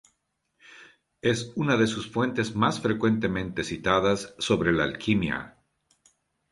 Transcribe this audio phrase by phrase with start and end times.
[1.21, 5.59] Es una de sus fuentes más frecuentemente citadas sobre la alquimia.